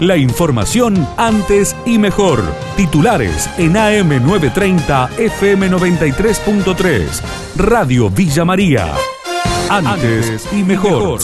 La 0.00 0.16
información 0.16 1.06
antes 1.16 1.76
y 1.86 1.98
mejor. 1.98 2.42
Titulares 2.76 3.48
en 3.58 3.74
AM930 3.74 5.10
FM93.3. 5.10 7.22
Radio 7.56 8.10
Villa 8.10 8.44
María. 8.44 8.92
Antes 9.70 10.52
y 10.52 10.64
mejor. 10.64 11.20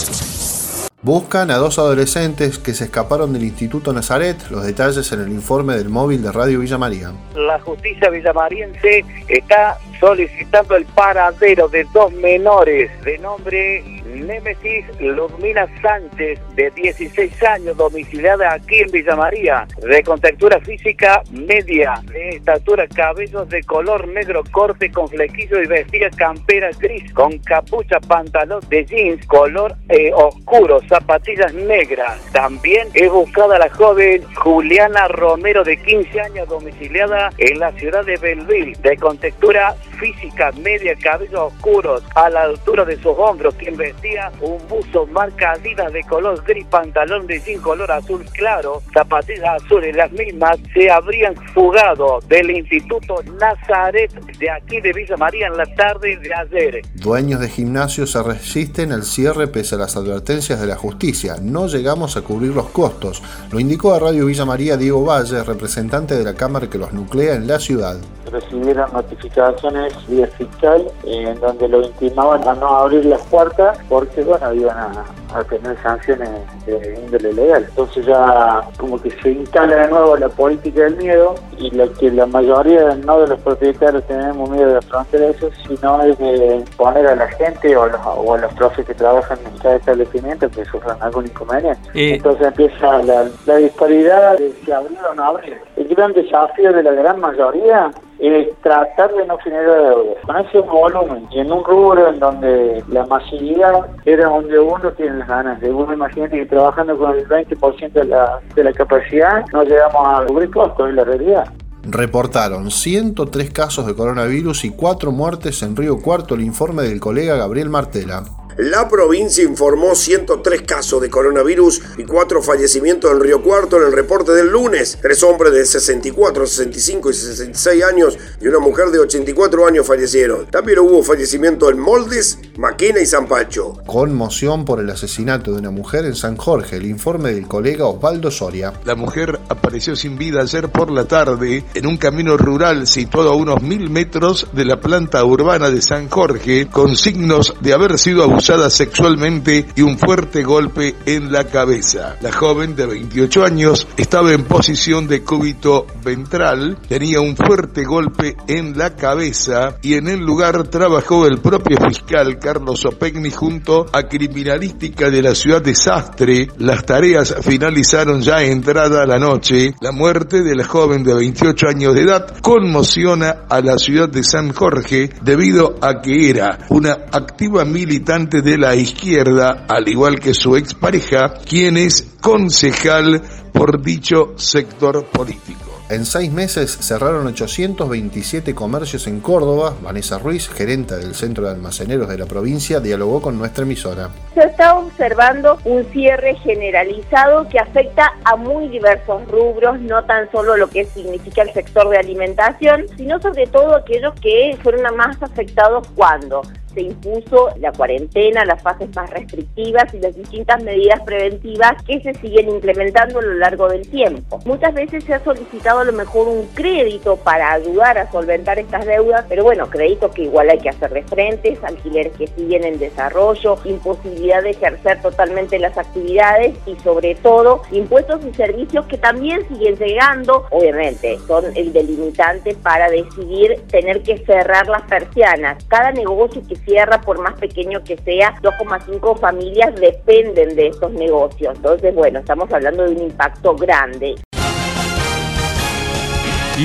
Buscan 1.02 1.50
a 1.50 1.56
dos 1.56 1.80
adolescentes 1.80 2.61
que 2.61 2.72
se 2.72 2.84
escaparon 2.84 3.32
del 3.32 3.43
Instituto 3.43 3.93
Nazaret. 3.93 4.36
Los 4.50 4.64
detalles 4.64 5.11
en 5.11 5.23
el 5.23 5.30
informe 5.30 5.75
del 5.75 5.89
móvil 5.89 6.23
de 6.23 6.30
Radio 6.30 6.61
Villa 6.61 6.79
María. 6.79 7.11
La 7.34 7.59
justicia 7.59 8.09
villamariense 8.09 9.05
está 9.27 9.79
solicitando 10.01 10.77
el 10.77 10.87
paradero 10.87 11.69
de 11.69 11.85
dos 11.93 12.11
menores 12.14 12.91
de 13.05 13.19
nombre 13.19 14.00
Némesis 14.14 14.85
Ludmila 15.00 15.69
Sánchez, 15.82 16.41
de 16.55 16.71
16 16.71 17.43
años, 17.45 17.77
domiciliada 17.77 18.53
aquí 18.53 18.81
en 18.81 18.91
Villa 18.91 19.14
María, 19.14 19.67
de 19.81 20.03
contextura 20.03 20.61
física 20.61 21.22
media, 21.31 21.94
de 22.07 22.31
estatura, 22.31 22.86
cabellos 22.89 23.49
de 23.49 23.63
color 23.63 24.08
negro, 24.08 24.43
corte 24.50 24.91
con 24.91 25.08
flequillo 25.08 25.63
y 25.63 25.67
vestida 25.67 26.11
campera 26.11 26.71
gris, 26.79 27.13
con 27.13 27.39
capucha, 27.39 28.00
pantalón 28.00 28.61
de 28.69 28.85
jeans, 28.85 29.27
color 29.27 29.77
eh, 29.89 30.11
oscuro, 30.14 30.80
zapatillas 30.89 31.53
negras. 31.55 32.20
También 32.33 32.89
he 32.94 33.08
buscado 33.08 33.53
a 33.53 33.58
la 33.58 33.70
joven 33.70 34.22
Juliana 34.34 35.08
Romero, 35.08 35.64
de 35.64 35.77
15 35.77 36.20
años, 36.20 36.48
domiciliada 36.48 37.30
en 37.39 37.58
la 37.58 37.72
ciudad 37.72 38.05
de 38.05 38.17
Belleville, 38.17 38.77
de 38.83 38.97
contextura 38.97 39.75
física 40.00 40.50
media, 40.53 40.97
cabellos 40.97 41.53
oscuros, 41.53 42.03
a 42.14 42.28
la 42.31 42.42
altura 42.45 42.84
de 42.84 42.97
sus 42.97 43.14
hombros, 43.17 43.55
quien 43.55 43.77
vestía 43.77 44.33
un 44.41 44.58
buzo 44.69 45.06
marca 45.06 45.53
Adidas 45.53 45.92
de 45.92 46.03
color 46.05 46.42
gris, 46.45 46.64
pantalón 46.67 47.27
de 47.27 47.41
jean 47.41 47.61
color 47.61 47.91
azul 47.92 48.25
claro, 48.33 48.83
zapatillas 48.92 49.62
azules, 49.62 49.94
las 49.94 50.11
mismas 50.12 50.58
se 50.72 50.91
habrían 50.91 51.34
fugado 51.52 52.20
del 52.28 52.50
Instituto 52.50 53.22
Nazaret 53.39 54.12
de 54.39 54.50
aquí 54.50 54.80
de 54.80 54.92
Villa 54.92 55.16
María 55.16 55.48
en 55.48 55.56
la 55.56 55.66
tarde 55.74 56.17
de 56.17 56.34
ayer. 56.34 56.83
Dueños 56.94 57.41
de 57.41 57.48
gimnasios 57.48 58.12
se 58.12 58.22
resisten 58.22 58.92
al 58.92 59.02
cierre 59.02 59.48
pese 59.48 59.74
a 59.74 59.78
las 59.78 59.96
advertencias 59.96 60.61
de 60.61 60.67
la 60.67 60.77
justicia. 60.77 61.36
No 61.42 61.67
llegamos 61.67 62.17
a 62.17 62.22
cubrir 62.22 62.55
los 62.55 62.70
costos, 62.70 63.22
lo 63.50 63.61
indicó 63.61 63.92
a 63.92 63.98
Radio 63.98 64.27
Villa 64.27 64.44
María 64.44 64.77
Diego 64.77 65.05
Valle, 65.05 65.44
representante 65.44 66.17
de 66.17 66.24
la 66.24 66.34
Cámara 66.34 66.70
que 66.70 66.78
los 66.78 66.92
nuclea 66.92 67.34
en 67.34 67.46
la 67.46 67.58
ciudad. 67.58 67.98
Recibieron 68.31 68.92
notificaciones 68.92 69.95
vía 70.06 70.27
fiscal 70.28 70.86
en 71.05 71.41
donde 71.41 71.69
lo 71.69 71.83
intimaban 71.83 72.47
a 72.47 72.55
no 72.55 72.69
abrir 72.69 73.05
las 73.06 73.23
puertas 73.23 73.78
porque 73.89 74.23
bueno 74.23 74.53
iban 74.55 74.77
a, 74.78 75.05
tener 75.48 75.77
sanciones 75.83 76.28
de 76.67 77.00
índole 77.05 77.33
legal. 77.33 77.67
Entonces 77.69 78.06
ya 78.06 78.61
como 78.78 79.00
que 79.00 79.11
se 79.23 79.31
instala 79.31 79.77
de 79.77 79.89
nuevo 79.89 80.17
la 80.17 80.28
política 80.28 80.83
del 80.83 80.97
miedo 80.97 81.34
y 81.59 81.70
lo 81.70 81.92
que 81.95 82.11
la 82.11 82.27
mayoría 82.27 82.95
no 83.05 83.20
de 83.20 83.28
los 83.28 83.41
propietarios 83.41 84.05
tenemos 84.06 84.51
miedo 84.51 84.70
de 84.73 84.78
afrontar 84.78 85.23
eso, 85.23 85.51
sino 85.67 86.03
es 86.03 86.19
de 86.19 86.64
poner 86.77 87.06
a 87.06 87.14
la 87.17 87.28
gente 87.28 87.77
o, 87.77 87.84
a 87.84 88.39
los 88.39 88.53
profes 88.55 88.86
que 88.86 88.95
trabajan 88.95 89.39
en 89.47 89.58
cada 89.58 89.77
establecimiento 89.77 90.48
que 90.51 90.64
sufran 90.64 90.97
algún 91.01 91.27
inconveniente. 91.27 91.81
Eh, 91.95 92.14
Entonces 92.17 92.47
empieza 92.47 93.03
la, 93.03 93.28
la 93.47 93.56
disparidad 93.56 94.39
de 94.39 94.53
si 94.64 94.73
abrir 94.73 94.98
o 95.11 95.14
no 95.14 95.25
abrir. 95.25 95.58
El 95.77 95.89
gran 95.89 96.12
desafío 96.12 96.73
de 96.73 96.83
la 96.83 96.92
gran 96.92 97.20
mayoría 97.20 97.91
es 98.19 98.48
tratar 98.61 99.12
de 99.14 99.27
no 99.27 99.39
generar 99.39 99.67
deudas. 99.67 100.17
Con 100.27 100.36
ese 100.36 100.58
volumen 100.61 101.27
y 101.31 101.41
en 101.41 101.51
un 101.51 101.64
rubro 101.64 102.08
en 102.08 102.19
donde 102.19 102.84
la 102.89 103.06
masividad 103.06 103.86
era 104.05 104.27
donde 104.27 104.58
uno 104.58 104.91
tiene 104.92 105.19
ganas 105.26 105.60
de 105.60 105.70
uno, 105.70 105.92
imagínate 105.92 106.38
que 106.38 106.46
trabajando 106.46 106.96
con 106.96 107.16
el 107.16 107.28
20% 107.28 107.92
de 107.92 108.04
la, 108.04 108.40
de 108.54 108.64
la 108.64 108.72
capacidad 108.72 109.44
no 109.52 109.62
llegamos 109.62 110.02
a 110.04 110.27
cubrir 110.27 110.50
costos, 110.50 110.88
en 110.88 110.96
la 110.96 111.04
realidad. 111.04 111.44
Reportaron 111.82 112.70
103 112.70 113.50
casos 113.50 113.86
de 113.86 113.95
coronavirus 113.95 114.64
y 114.64 114.70
4 114.70 115.12
muertes 115.12 115.62
en 115.62 115.77
Río 115.77 116.00
Cuarto, 116.02 116.34
el 116.34 116.42
informe 116.42 116.83
del 116.83 117.00
colega 117.00 117.36
Gabriel 117.36 117.70
Martela. 117.70 118.22
La 118.60 118.86
provincia 118.90 119.42
informó 119.42 119.94
103 119.94 120.62
casos 120.62 121.00
de 121.00 121.08
coronavirus 121.08 121.80
y 121.96 122.04
4 122.04 122.42
fallecimientos 122.42 123.10
en 123.10 123.20
Río 123.20 123.42
Cuarto 123.42 123.78
en 123.78 123.84
el 123.84 123.92
reporte 123.92 124.32
del 124.32 124.48
lunes. 124.50 124.98
Tres 125.00 125.22
hombres 125.22 125.54
de 125.54 125.64
64, 125.64 126.46
65 126.46 127.08
y 127.08 127.14
66 127.14 127.82
años 127.82 128.19
y 128.38 128.48
una 128.48 128.59
mujer 128.59 128.91
de 128.91 128.98
84 128.98 129.66
años 129.66 129.87
fallecieron. 129.87 130.44
También 130.50 130.81
hubo 130.81 131.03
fallecimiento 131.03 131.71
en 131.71 131.78
Moldes, 131.78 132.38
Maquena 132.59 133.00
y 133.00 133.06
San 133.06 133.26
Pacho. 133.26 133.78
Conmoción 133.87 134.66
por 134.66 134.81
el 134.81 134.91
asesinato 134.91 135.53
de 135.53 135.60
una 135.60 135.71
mujer 135.71 136.04
en 136.04 136.15
San 136.15 136.37
Jorge. 136.37 136.77
El 136.77 136.84
informe 136.84 137.32
del 137.32 137.48
colega 137.48 137.87
Osvaldo 137.87 138.31
Soria. 138.31 138.75
La 138.84 138.94
mujer 138.94 139.41
apareció 139.48 139.97
sin 139.97 140.19
vida 140.19 140.42
ayer 140.42 140.69
por 140.69 140.91
la 140.91 141.06
tarde 141.06 141.65
en 141.72 141.87
un 141.87 141.97
camino 141.97 142.37
rural 142.37 142.87
situado 142.87 143.31
a 143.31 143.37
unos 143.37 143.62
mil 143.62 143.88
metros 143.88 144.48
de 144.53 144.66
la 144.66 144.78
planta 144.78 145.25
urbana 145.25 145.71
de 145.71 145.81
San 145.81 146.10
Jorge 146.10 146.69
con 146.69 146.94
signos 146.94 147.54
de 147.62 147.72
haber 147.72 147.98
sido 147.98 148.22
abusada 148.22 148.50
sexualmente 148.50 149.66
y 149.77 149.83
un 149.83 149.97
fuerte 149.97 150.43
golpe 150.43 150.97
en 151.06 151.31
la 151.31 151.44
cabeza. 151.44 152.16
La 152.21 152.33
joven 152.33 152.75
de 152.75 152.84
28 152.84 153.44
años 153.44 153.87
estaba 153.97 154.33
en 154.33 154.43
posición 154.43 155.06
de 155.06 155.22
cúbito 155.22 155.87
ventral, 156.03 156.77
tenía 156.89 157.21
un 157.21 157.37
fuerte 157.37 157.84
golpe 157.84 158.37
en 158.49 158.77
la 158.77 158.97
cabeza 158.97 159.77
y 159.83 159.94
en 159.94 160.09
el 160.09 160.19
lugar 160.19 160.66
trabajó 160.66 161.27
el 161.27 161.39
propio 161.39 161.77
fiscal 161.77 162.41
Carlos 162.41 162.84
Opegni 162.84 163.31
junto 163.31 163.87
a 163.93 164.03
criminalística 164.09 165.10
de 165.10 165.22
la 165.22 165.34
ciudad 165.37 165.62
de 165.62 165.77
Sastre. 165.77 166.49
Las 166.59 166.84
tareas 166.84 167.37
finalizaron 167.43 168.21
ya 168.21 168.43
entrada 168.43 169.06
la 169.06 169.21
noche. 169.21 169.75
La 169.81 169.93
muerte 169.93 170.43
de 170.43 170.56
la 170.56 170.65
joven 170.65 171.05
de 171.05 171.15
28 171.15 171.69
años 171.69 171.94
de 171.94 172.03
edad 172.03 172.37
conmociona 172.41 173.44
a 173.49 173.60
la 173.60 173.78
ciudad 173.78 174.09
de 174.09 174.25
San 174.25 174.53
Jorge 174.53 175.10
debido 175.22 175.77
a 175.81 176.00
que 176.00 176.31
era 176.31 176.66
una 176.69 176.93
activa 177.12 177.65
militante 177.65 178.40
de 178.43 178.59
la 178.59 178.75
izquierda, 178.75 179.65
al 179.69 179.89
igual 179.89 180.21
que 180.21 180.34
su 180.34 180.56
expareja, 180.56 181.34
quien 181.34 181.77
es 181.77 182.15
concejal 182.21 183.23
por 183.53 183.83
dicho 183.83 184.34
sector 184.37 185.05
político. 185.06 185.71
En 185.91 186.06
seis 186.06 186.31
meses 186.31 186.71
cerraron 186.71 187.27
827 187.27 188.55
comercios 188.55 189.09
en 189.09 189.19
Córdoba. 189.19 189.75
Vanessa 189.83 190.19
Ruiz, 190.21 190.49
gerente 190.49 190.97
del 190.97 191.17
Centro 191.17 191.47
de 191.47 191.51
Almaceneros 191.51 192.09
de 192.09 192.17
la 192.17 192.27
provincia, 192.27 192.78
dialogó 192.78 193.21
con 193.21 193.37
nuestra 193.37 193.65
emisora. 193.65 194.09
Se 194.34 194.45
está 194.45 194.78
observando 194.78 195.59
un 195.65 195.84
cierre 195.87 196.37
generalizado 196.37 197.49
que 197.49 197.59
afecta 197.59 198.12
a 198.22 198.37
muy 198.37 198.69
diversos 198.69 199.27
rubros, 199.27 199.81
no 199.81 200.05
tan 200.05 200.31
solo 200.31 200.57
lo 200.57 200.71
que 200.71 200.84
significa 200.84 201.43
el 201.43 201.53
sector 201.53 201.89
de 201.89 201.99
alimentación, 201.99 202.87
sino 202.97 203.21
sobre 203.21 203.49
todo 203.49 203.75
aquellos 203.75 204.15
que 204.21 204.57
fueron 204.62 204.97
más 204.97 205.21
afectados 205.21 205.89
cuando 205.97 206.43
se 206.73 206.83
impuso 206.83 207.51
la 207.59 207.73
cuarentena, 207.73 208.45
las 208.45 208.63
fases 208.63 208.95
más 208.95 209.11
restrictivas 209.11 209.93
y 209.95 210.01
las 210.01 210.15
distintas 210.15 210.63
medidas 210.63 211.01
preventivas 211.03 211.83
que 211.85 212.01
se 212.01 212.15
siguen 212.15 212.49
implementando 212.49 213.19
a 213.19 213.23
lo 213.23 213.35
largo 213.35 213.69
del 213.69 213.89
tiempo. 213.89 214.41
Muchas 214.45 214.75
veces 214.75 215.05
se 215.05 215.15
ha 215.15 215.25
solicitado 215.25 215.81
a 215.81 215.85
lo 215.85 215.93
mejor 215.93 216.29
un 216.29 216.47
crédito 216.55 217.17
para 217.17 217.53
ayudar 217.53 217.99
a 217.99 218.11
solventar 218.11 218.59
estas 218.59 218.87
deudas, 218.87 219.25
pero 219.29 219.45
bueno, 219.45 219.69
créditos 219.69 220.13
que 220.13 220.23
igual 220.23 220.51
hay 220.51 220.59
que 220.59 220.71
hacerle 220.71 221.03
frente, 221.05 221.59
alquileres 221.63 222.13
que 222.17 222.27
siguen 222.29 222.65
en 222.65 222.79
desarrollo, 222.79 223.57
imposibilidad 223.65 224.43
de 224.43 224.51
ejercer 224.51 225.01
totalmente 225.03 225.59
las 225.59 225.77
actividades 225.77 226.55
y 226.67 226.77
sobre 226.81 227.15
todo 227.17 227.63
impuestos 227.71 228.21
y 228.25 228.35
servicios 228.35 228.87
que 228.87 228.99
también 228.99 229.47
siguen 229.49 229.77
llegando, 229.77 230.47
obviamente 230.51 231.19
son 231.27 231.45
el 231.57 231.73
delimitante 231.73 232.55
para 232.63 232.89
decidir 232.91 233.61
tener 233.71 234.03
que 234.03 234.19
cerrar 234.19 234.69
las 234.69 234.83
persianas. 234.83 235.63
Cada 235.69 235.93
negocio 235.93 236.43
que 236.47 236.57
cierra, 236.65 237.00
por 237.00 237.21
más 237.21 237.34
pequeño 237.38 237.82
que 237.84 237.97
sea, 237.98 238.34
2,5 238.43 239.19
familias 239.19 239.75
dependen 239.75 240.54
de 240.56 240.69
estos 240.69 240.92
negocios. 240.92 241.54
Entonces, 241.57 241.95
bueno, 241.95 242.21
estamos 242.21 242.53
hablando 242.53 242.84
de 242.84 242.92
un 242.92 243.03
impacto 243.03 243.54
grande. 243.57 244.16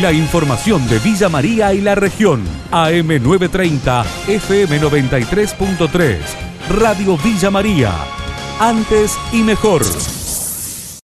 La 0.01 0.11
información 0.11 0.87
de 0.89 0.99
Villa 0.99 1.29
María 1.29 1.73
y 1.73 1.79
la 1.79 1.95
región. 1.95 2.43
AM930, 2.71 4.03
FM93.3. 4.27 6.17
Radio 6.69 7.17
Villa 7.23 7.49
María. 7.49 7.93
Antes 8.59 9.17
y 9.31 9.41
mejor. 9.43 9.83